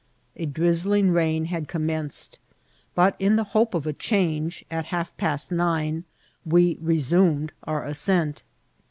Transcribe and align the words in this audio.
A 0.35 0.47
drizzling 0.47 1.11
rain 1.11 1.45
had 1.45 1.67
commenced, 1.67 2.39
but, 2.95 3.15
in 3.19 3.35
the 3.35 3.43
hope 3.43 3.75
of 3.75 3.85
a 3.85 3.93
change, 3.93 4.65
at 4.71 4.85
half 4.85 5.15
past 5.15 5.51
nine 5.51 6.05
we 6.43 6.75
resumed 6.81 7.51
our 7.65 7.83
ascent. 7.85 8.41